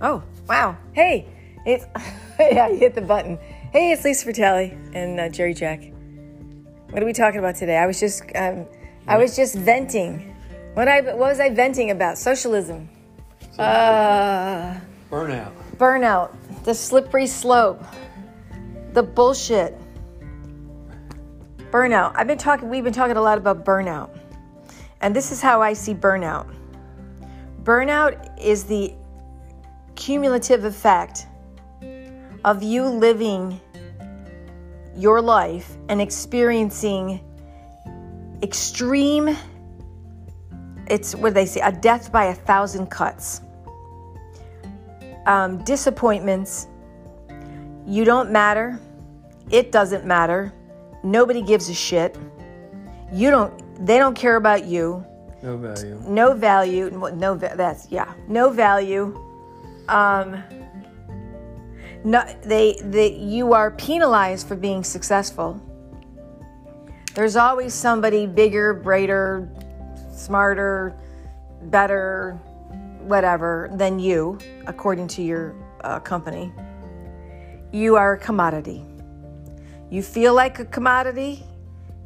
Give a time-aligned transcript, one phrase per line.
[0.00, 0.76] Oh, wow.
[0.92, 1.26] Hey,
[1.66, 1.84] it's,
[2.38, 3.38] yeah, you hit the button.
[3.72, 5.82] Hey, it's Lisa Fratelli and uh, Jerry Jack.
[6.90, 7.76] What are we talking about today?
[7.76, 8.66] I was just, um,
[9.06, 10.34] I was just venting.
[10.74, 12.16] What I, what was I venting about?
[12.16, 12.88] Socialism.
[13.58, 14.78] Uh,
[15.10, 15.52] Burnout.
[15.76, 16.32] burnout,
[16.64, 17.82] the slippery slope,
[18.92, 19.76] the bullshit.
[21.72, 22.12] Burnout.
[22.14, 24.16] I've been talking, we've been talking a lot about burnout.
[25.00, 26.54] And this is how I see burnout.
[27.64, 28.94] Burnout is the
[29.98, 31.26] cumulative effect
[32.44, 33.60] of you living
[34.96, 37.20] your life and experiencing
[38.42, 39.36] extreme
[40.86, 43.42] it's what they say a death by a thousand cuts.
[45.26, 46.68] Um, disappointments
[47.86, 48.78] you don't matter.
[49.50, 50.52] It doesn't matter.
[51.02, 52.16] Nobody gives a shit.
[53.12, 53.52] You don't
[53.84, 55.04] they don't care about you.
[55.42, 56.02] No value.
[56.06, 59.27] no value no no that's yeah no value
[59.88, 60.42] um
[62.04, 65.60] no they they you are penalized for being successful.
[67.14, 69.48] There's always somebody bigger brighter
[70.12, 70.94] smarter
[71.62, 72.38] better
[73.00, 76.52] whatever than you according to your uh, company.
[77.72, 78.84] You are a commodity.
[79.90, 81.44] You feel like a commodity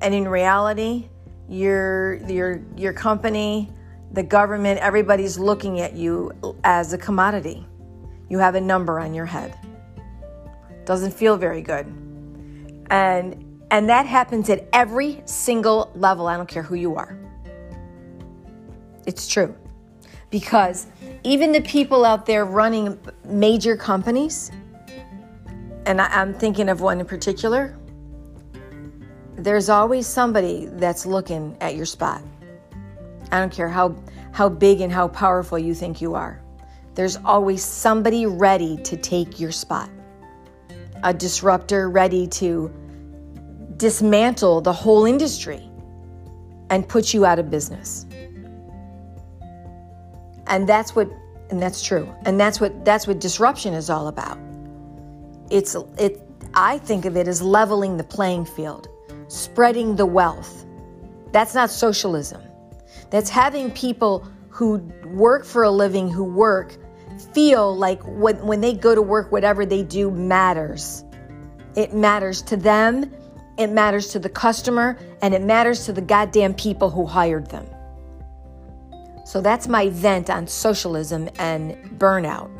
[0.00, 1.08] and in reality
[1.48, 3.68] your your your company
[4.12, 6.30] the government everybody's looking at you
[6.64, 7.66] as a commodity
[8.30, 9.54] you have a number on your head.
[10.86, 11.86] Doesn't feel very good.
[12.88, 16.26] And and that happens at every single level.
[16.26, 17.18] I don't care who you are.
[19.06, 19.54] It's true.
[20.30, 20.86] Because
[21.24, 24.50] even the people out there running major companies
[25.86, 27.76] and I, i'm thinking of one in particular
[29.42, 32.22] there's always somebody that's looking at your spot.
[33.32, 33.96] I don't care how
[34.32, 36.42] how big and how powerful you think you are.
[36.94, 39.90] There's always somebody ready to take your spot.
[41.02, 42.70] A disruptor ready to
[43.76, 45.62] dismantle the whole industry
[46.68, 48.06] and put you out of business.
[50.46, 51.08] And that's what
[51.50, 52.08] and that's true.
[52.26, 54.38] And that's what that's what disruption is all about.
[55.50, 56.22] It's it
[56.54, 58.88] I think of it as leveling the playing field
[59.30, 60.66] spreading the wealth.
[61.32, 62.42] That's not socialism.
[63.10, 66.76] That's having people who work for a living, who work,
[67.32, 71.04] feel like when, when they go to work, whatever they do matters.
[71.76, 73.12] It matters to them,
[73.58, 77.66] it matters to the customer, and it matters to the goddamn people who hired them.
[79.24, 82.50] So that's my vent on socialism and burnout.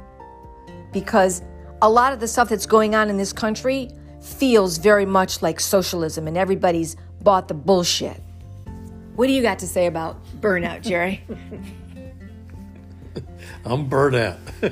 [0.92, 1.42] Because
[1.82, 3.90] a lot of the stuff that's going on in this country
[4.20, 8.22] feels very much like socialism and everybody's bought the bullshit.
[9.16, 11.24] What do you got to say about burnout, Jerry?
[13.64, 14.38] I'm burnt out.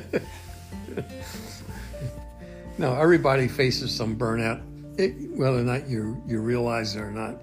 [2.78, 4.62] no, everybody faces some burnout,
[4.98, 7.42] it, whether or not you, you realize it or not,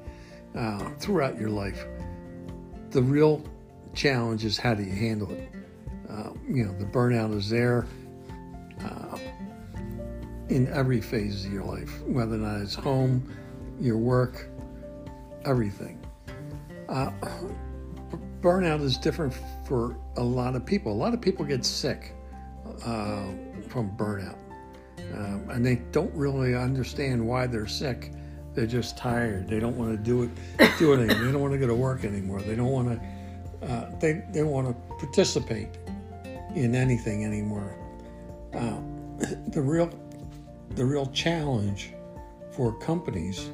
[0.55, 1.85] uh, throughout your life.
[2.91, 3.43] The real
[3.93, 5.49] challenge is how do you handle it?
[6.09, 7.85] Uh, you know, the burnout is there
[8.83, 9.17] uh,
[10.49, 13.27] in every phase of your life, whether or not it's home,
[13.79, 14.47] your work,
[15.43, 15.99] everything.
[16.87, 17.11] Uh,
[18.41, 19.33] burnout is different
[19.65, 20.91] for a lot of people.
[20.91, 22.13] A lot of people get sick
[22.85, 23.27] uh,
[23.67, 24.37] from burnout,
[25.13, 28.11] um, and they don't really understand why they're sick.
[28.53, 29.49] They're just tired.
[29.49, 30.29] They don't want to do it,
[30.79, 31.25] do it anymore.
[31.25, 32.41] They don't want to go to work anymore.
[32.41, 33.67] They don't want to.
[33.67, 35.69] Uh, they they want to participate
[36.55, 37.77] in anything anymore.
[38.53, 38.77] Uh,
[39.47, 39.89] the real
[40.71, 41.91] the real challenge
[42.51, 43.49] for companies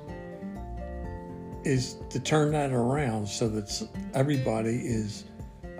[1.64, 5.26] is to turn that around so that everybody is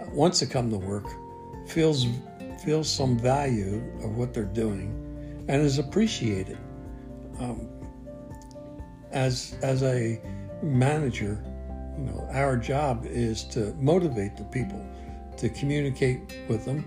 [0.10, 1.06] wants to come to work
[1.68, 2.08] feels
[2.64, 4.96] feels some value of what they're doing
[5.48, 6.58] and is appreciated.
[7.40, 7.68] Um,
[9.12, 10.22] as as a
[10.64, 11.44] manager
[11.98, 14.86] you know our job is to motivate the people
[15.38, 16.86] to communicate with them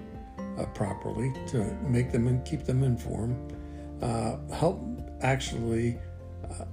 [0.58, 3.36] uh, properly to make them and keep them informed
[4.00, 4.80] uh, help
[5.22, 5.98] actually
[6.50, 6.64] uh,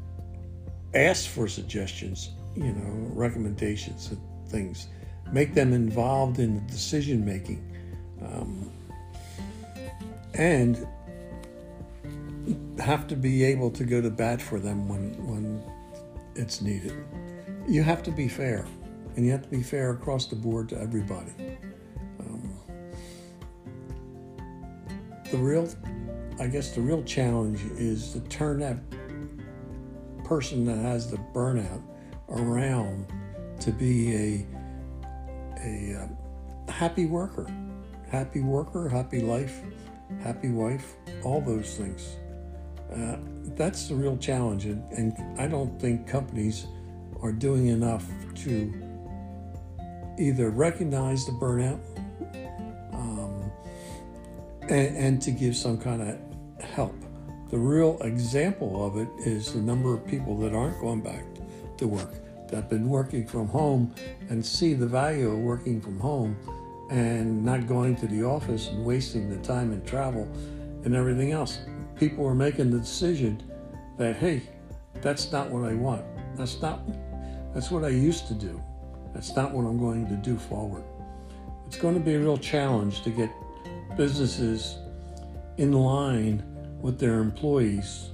[0.94, 4.20] ask for suggestions, you know, recommendations and
[4.50, 4.88] things,
[5.32, 7.64] make them involved in the decision making,
[8.22, 8.72] um,
[10.34, 10.88] and
[12.80, 15.64] have to be able to go to bat for them when when
[16.36, 16.94] it's needed.
[17.68, 18.66] You have to be fair,
[19.16, 21.32] and you have to be fair across the board to everybody.
[22.20, 22.60] Um,
[25.30, 25.70] the real
[26.40, 28.78] I guess the real challenge is to turn that
[30.24, 31.84] person that has the burnout
[32.30, 33.06] around
[33.60, 34.48] to be a
[35.64, 37.50] a uh, happy worker,
[38.10, 39.62] happy worker, happy life,
[40.24, 40.94] happy wife,
[41.24, 42.18] all those things.
[42.94, 43.18] Uh,
[43.56, 46.68] that's the real challenge, and, and I don't think companies
[47.22, 48.06] are doing enough
[48.36, 48.74] to
[50.20, 51.80] either recognize the burnout
[52.94, 53.52] um,
[54.64, 56.20] and, and to give some kind of
[56.64, 56.96] help.
[57.50, 61.26] The real example of it is the number of people that aren't going back
[61.78, 62.14] to work,
[62.54, 63.94] have been working from home
[64.30, 66.38] and see the value of working from home
[66.90, 70.28] and not going to the office and wasting the time and travel
[70.84, 71.60] and everything else.
[71.96, 73.42] People are making the decision
[73.98, 74.42] that, hey,
[75.02, 76.04] that's not what I want.
[76.36, 76.82] That's not,
[77.54, 78.62] that's what I used to do.
[79.14, 80.84] That's not what I'm going to do forward.
[81.68, 83.30] It's going to be a real challenge to get
[83.96, 84.78] businesses
[85.58, 86.44] in line
[86.82, 88.10] with their employees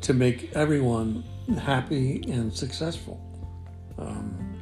[0.00, 1.24] to make everyone
[1.54, 3.20] happy and successful.
[3.98, 4.56] Um,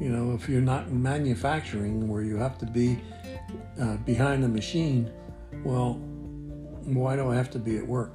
[0.00, 2.98] you know, if you're not in manufacturing where you have to be
[3.80, 5.10] uh, behind a machine,
[5.64, 5.94] well,
[6.84, 8.14] why do I have to be at work?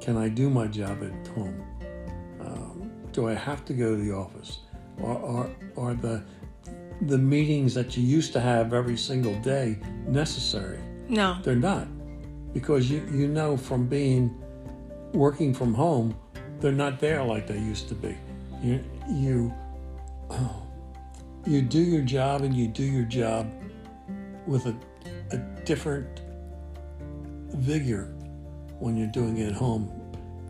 [0.00, 1.62] Can I do my job at home?
[2.40, 4.60] Um, do I have to go to the office?
[5.00, 6.22] Or are, are the
[7.02, 10.80] the meetings that you used to have every single day necessary?
[11.08, 11.36] No.
[11.42, 11.88] They're not.
[12.54, 14.34] Because you, you know from being
[15.12, 16.16] working from home,
[16.60, 18.16] they're not there like they used to be.
[18.62, 19.54] You you
[21.46, 23.50] you do your job and you do your job
[24.46, 24.76] with a,
[25.32, 26.20] a different
[27.50, 28.14] vigor
[28.78, 29.90] when you're doing it at home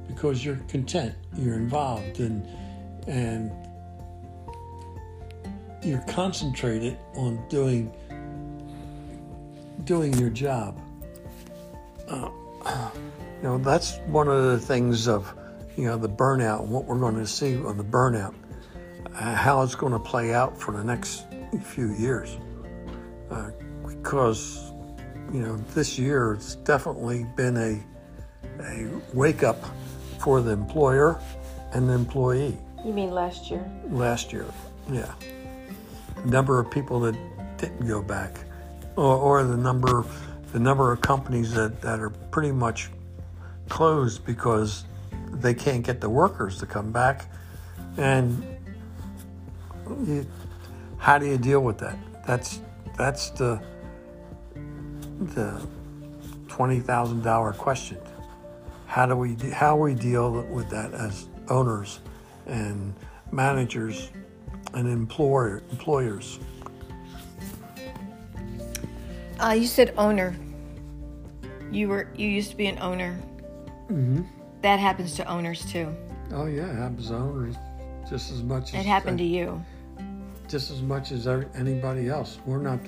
[0.08, 2.46] because you're content, you're involved and
[3.06, 3.50] and
[5.84, 7.92] you're concentrated on doing
[9.84, 10.80] doing your job.
[12.08, 12.30] Uh,
[13.36, 15.32] you know, that's one of the things of,
[15.76, 18.34] you know, the burnout, and what we're going to see on the burnout,
[19.14, 21.26] uh, how it's going to play out for the next
[21.62, 22.38] few years.
[23.30, 23.50] Uh,
[23.86, 24.72] because,
[25.32, 27.82] you know, this year it's definitely been a,
[28.62, 29.62] a wake up
[30.18, 31.20] for the employer
[31.72, 32.56] and the employee.
[32.84, 33.68] You mean last year?
[33.88, 34.46] Last year,
[34.90, 35.12] yeah.
[36.24, 37.16] The number of people that
[37.58, 38.38] didn't go back,
[38.96, 40.04] or, or the number
[40.52, 42.88] the number of companies that, that are pretty much
[43.68, 44.84] closed because
[45.32, 47.26] they can't get the workers to come back.
[47.96, 48.44] And
[50.04, 50.26] you,
[50.98, 51.98] how do you deal with that?
[52.26, 52.60] That's
[52.96, 53.60] that's the
[55.34, 55.66] the
[56.48, 57.98] twenty thousand dollar question.
[58.86, 62.00] How do we how we deal with that as owners
[62.46, 62.94] and
[63.30, 64.10] managers
[64.74, 66.38] and employer employers?
[69.38, 70.34] Uh, you said owner.
[71.70, 73.18] You were you used to be an owner.
[73.90, 74.22] Mm-hmm.
[74.66, 75.94] That happens to owners too.
[76.32, 77.54] Oh yeah, it happens to owners
[78.10, 79.62] just as much as It happened to you.
[80.48, 82.40] just as much as anybody else.
[82.44, 82.80] We're not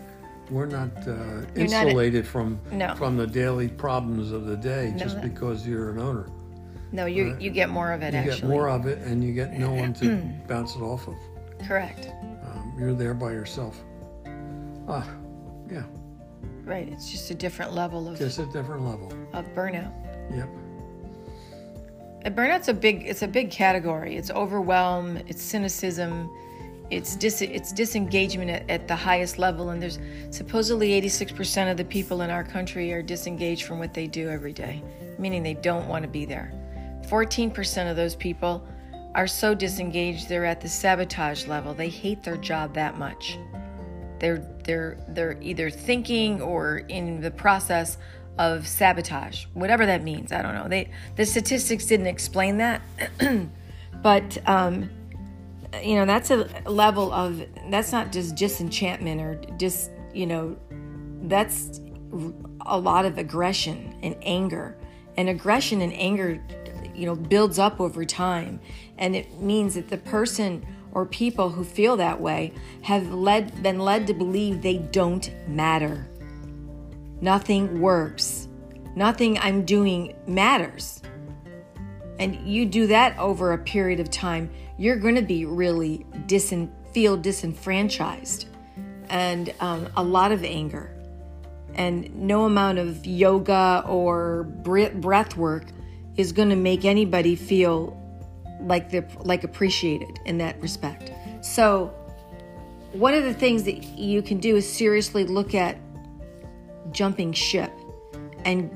[0.50, 1.12] we're not uh,
[1.54, 2.96] You're not a- insulated from No.
[2.96, 6.26] from the daily problems of the day No, just that- because you're an owner.
[6.90, 7.40] No, you Right.
[7.40, 8.40] you get more of it You actually.
[8.40, 11.14] get more of it, and you get no one to bounce it off of.
[11.64, 12.10] Correct.
[12.44, 13.76] Um, you're there by yourself.
[14.88, 15.06] Ah,
[15.70, 15.84] yeah,
[16.64, 16.88] Right.
[16.88, 19.12] It's just a different level of, just a different level.
[19.32, 19.92] of burnout.
[20.34, 20.48] Yep.
[22.30, 24.16] Burnout's a big it's a big category.
[24.16, 26.30] It's overwhelm, it's cynicism,
[26.90, 29.98] it's dis, it's disengagement at, at the highest level and there's
[30.30, 34.52] supposedly 86% of the people in our country are disengaged from what they do every
[34.52, 34.82] day,
[35.18, 36.52] meaning they don't want to be there.
[37.08, 38.66] 14% of those people
[39.14, 41.74] are so disengaged they're at the sabotage level.
[41.74, 43.38] They hate their job that much.
[44.18, 47.98] They're they're they're either thinking or in the process
[48.38, 50.32] of sabotage, whatever that means.
[50.32, 50.68] I don't know.
[50.68, 52.82] They the statistics didn't explain that,
[54.02, 54.90] but um,
[55.82, 60.56] you know that's a level of that's not just disenchantment or just you know
[61.22, 61.80] that's
[62.66, 64.76] a lot of aggression and anger,
[65.16, 66.42] and aggression and anger
[66.94, 68.60] you know builds up over time,
[68.98, 72.52] and it means that the person or people who feel that way
[72.82, 76.08] have led been led to believe they don't matter.
[77.20, 78.48] Nothing works.
[78.94, 81.02] Nothing I'm doing matters.
[82.18, 86.04] And you do that over a period of time, you're going to be really
[86.92, 88.46] feel disenfranchised
[89.08, 90.94] and um, a lot of anger.
[91.74, 95.64] And no amount of yoga or breath work
[96.16, 97.96] is going to make anybody feel
[98.60, 101.12] like they're like appreciated in that respect.
[101.40, 101.94] So,
[102.92, 105.76] one of the things that you can do is seriously look at
[106.92, 107.72] jumping ship
[108.44, 108.70] and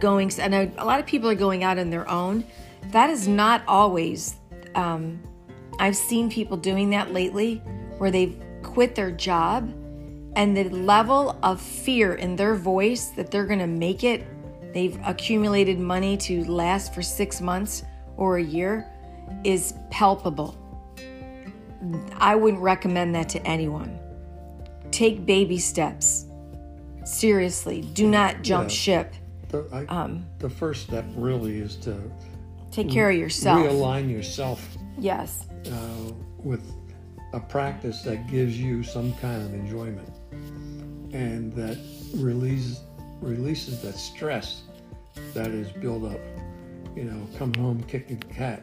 [0.00, 0.30] going.
[0.40, 2.44] I know a lot of people are going out on their own.
[2.90, 4.36] That is not always.
[4.74, 5.22] Um,
[5.78, 7.56] I've seen people doing that lately,
[7.98, 9.72] where they've quit their job
[10.36, 14.26] and the level of fear in their voice that they're going to make it,
[14.74, 17.82] they've accumulated money to last for six months
[18.18, 18.86] or a year,
[19.44, 20.56] is palpable.
[22.18, 23.98] I wouldn't recommend that to anyone.
[24.90, 26.25] Take baby steps.
[27.06, 28.74] Seriously, do not jump Yeah.
[28.76, 29.14] ship.
[29.48, 31.96] The, I, Um, the first step really is to
[32.72, 33.60] Take care of yourself.
[33.60, 35.46] realign yourself Yes.
[35.70, 36.62] uh, with
[37.32, 40.08] a practice that gives you some kind of enjoyment
[41.12, 41.78] and that
[42.16, 42.80] releases
[43.22, 44.62] releases that stress
[45.32, 46.20] that is built up.
[46.94, 48.62] You know, come home kicking the cat.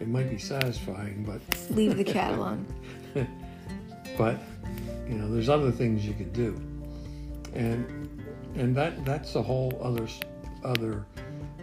[0.00, 2.64] It might be satisfying, but Leave the cat alone.
[4.16, 4.38] but
[5.08, 6.58] you know, there's other things you could do,
[7.54, 8.08] and
[8.56, 10.06] and that that's a whole other
[10.64, 11.06] other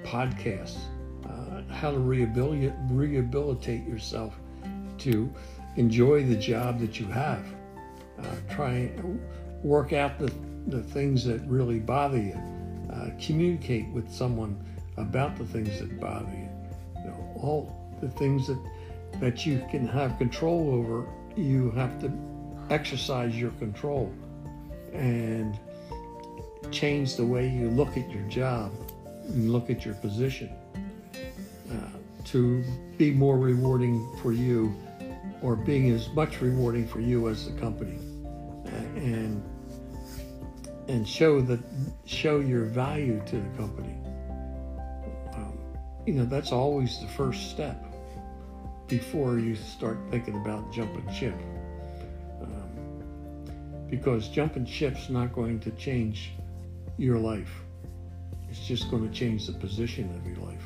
[0.03, 0.77] podcast.
[1.25, 4.35] Uh, how to rehabilitate rehabilitate yourself
[4.97, 5.31] to
[5.75, 7.45] enjoy the job that you have.
[8.19, 8.91] Uh, try
[9.63, 10.31] work out the
[10.67, 12.39] the things that really bother you.
[12.91, 14.57] Uh, communicate with someone
[14.97, 16.49] about the things that bother you.
[16.99, 18.59] You know, all the things that
[19.19, 21.07] that you can have control over.
[21.35, 22.11] You have to
[22.69, 24.11] exercise your control
[24.95, 25.59] and
[26.71, 28.71] change the way you look at your job
[29.27, 30.49] and look at your position
[31.71, 31.75] uh,
[32.25, 32.63] to
[32.97, 34.73] be more rewarding for you
[35.41, 37.99] or being as much rewarding for you as the company
[38.65, 39.43] Uh, and
[40.87, 41.59] and show that
[42.05, 43.95] show your value to the company.
[45.33, 45.57] Um,
[46.05, 47.77] you know that's always the first step
[48.87, 51.37] before you start thinking about jumping ship.
[52.41, 56.31] Um, because jumping ship's not going to change
[56.97, 57.51] your life
[58.49, 60.63] it's just going to change the position of your life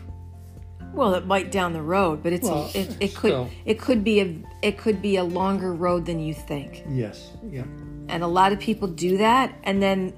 [0.93, 3.50] Well, it might down the road, but it's well, it, it could still.
[3.65, 4.27] it could be a
[4.62, 6.83] it could be a longer road than you think.
[6.89, 7.63] yes yeah
[8.09, 10.13] And a lot of people do that and then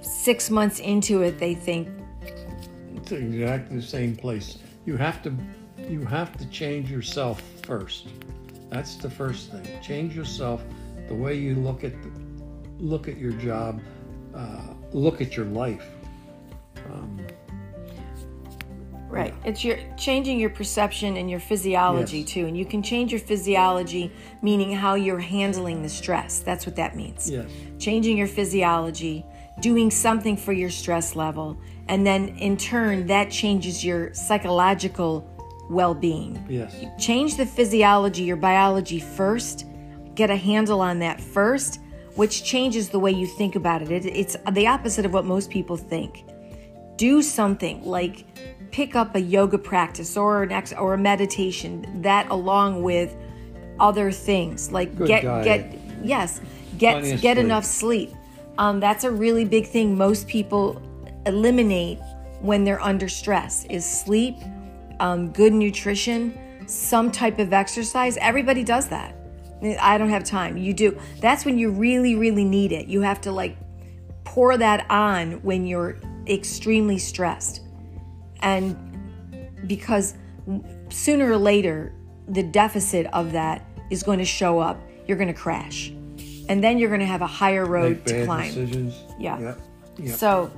[0.00, 1.88] 6 months into it they think
[2.96, 4.58] It's exactly the same place.
[4.86, 5.30] You have to
[5.90, 8.08] you have to change yourself first.
[8.70, 9.66] That's the first thing.
[9.82, 10.62] Change yourself,
[11.08, 12.10] the way you look at the,
[12.78, 13.80] look at your job,
[14.34, 15.86] uh, look at your life.
[16.92, 17.20] Um,
[19.08, 19.32] Right.
[19.44, 22.28] It's your changing your perception and your physiology Yes.
[22.30, 22.46] too.
[22.46, 24.10] And you can change your physiology,
[24.42, 26.40] meaning how you're handling the stress.
[26.40, 27.30] That's what that means.
[27.30, 27.46] yes,
[27.78, 29.24] Changing your physiology,
[29.60, 35.24] doing something for your stress level, and then in turn that changes your psychological
[35.70, 36.44] well-being.
[36.48, 39.64] yes, Change the physiology, your biology first.
[40.16, 41.78] Get a handle on that first,
[42.14, 43.90] which changes the way you think about it.
[43.90, 46.24] it it's the opposite of what most people think
[46.96, 48.24] do something like
[48.70, 53.16] pick up a yoga practice or an ex or a meditation that along with
[53.80, 55.44] other things like Good get diet.
[55.44, 56.40] get yes
[56.78, 57.44] get Plenty get sleep.
[57.44, 58.12] enough sleep
[58.58, 60.80] um, that's a really big thing most people
[61.26, 61.98] eliminate
[62.40, 64.36] when they're under stress is sleep
[65.00, 69.14] um, good nutrition some type of exercise everybody does that
[69.80, 73.20] i don't have time you do that's when you really really need it you have
[73.20, 73.56] to like
[74.24, 77.60] pour that on when you're extremely stressed.
[78.40, 78.76] And
[79.66, 80.14] because
[80.88, 81.94] sooner or later,
[82.28, 85.90] the deficit of that is going to show up, you're going to crash.
[86.48, 88.52] And then you're going to have a higher road to climb.
[88.52, 88.94] decisions.
[89.18, 89.38] Yeah.
[89.38, 89.60] Yep.
[89.98, 90.16] Yep.
[90.16, 90.50] So,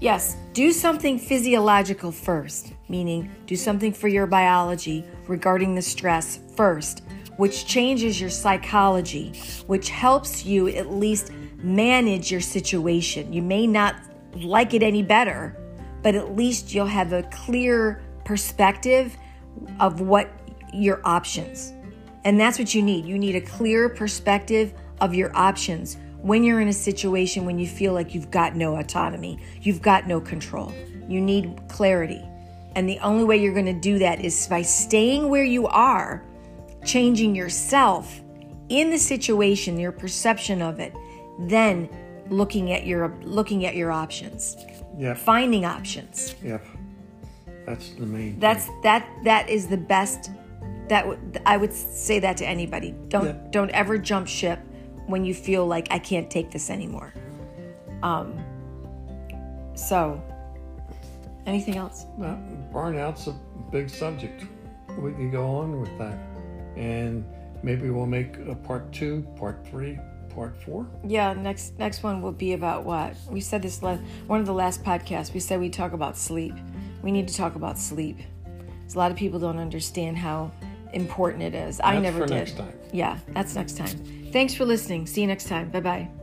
[0.00, 7.02] yes, do something physiological first, meaning do something for your biology regarding the stress first,
[7.36, 9.32] which changes your psychology,
[9.66, 13.32] which helps you at least manage your situation.
[13.32, 13.96] You may not
[14.34, 15.56] like it any better,
[16.02, 19.16] but at least you'll have a clear perspective
[19.80, 20.30] of what
[20.72, 21.72] your options.
[22.24, 23.04] And that's what you need.
[23.04, 27.66] You need a clear perspective of your options when you're in a situation when you
[27.66, 30.72] feel like you've got no autonomy, you've got no control.
[31.08, 32.22] You need clarity.
[32.76, 36.24] And the only way you're going to do that is by staying where you are,
[36.84, 38.20] changing yourself
[38.68, 40.92] in the situation, your perception of it,
[41.40, 41.88] then
[42.28, 44.56] looking at your looking at your options,
[44.98, 45.16] Yep.
[45.18, 46.34] finding options.
[46.42, 46.64] Yep.
[47.66, 48.38] That's the main.
[48.38, 50.30] That's that that is the best
[50.88, 52.94] that would I would say that to anybody.
[53.08, 53.32] Don't Yeah.
[53.50, 54.58] don't ever jump ship
[55.06, 57.12] when you feel like I can't take this anymore.
[58.02, 58.34] Um
[59.74, 60.20] so
[61.46, 62.06] anything else?
[62.18, 62.38] Well,
[62.72, 63.34] burnout's a
[63.70, 64.44] big subject.
[64.98, 66.18] We can go on with that,
[66.76, 67.24] and
[67.62, 69.98] maybe we'll make a part two, part three,
[70.34, 70.86] part four.
[71.06, 73.14] Yeah, next next one will be about what?
[73.28, 75.32] We said this last one of the last podcasts.
[75.32, 76.54] We said we talk about sleep.
[77.02, 78.18] We need to talk about sleep.
[78.46, 80.52] a lot of people don't understand how
[80.92, 81.80] important it is.
[81.82, 82.34] I never for did.
[82.34, 82.78] next time.
[82.92, 84.30] Yeah, that's next time.
[84.32, 85.06] Thanks for listening.
[85.06, 85.70] See you next time.
[85.70, 86.21] Bye bye.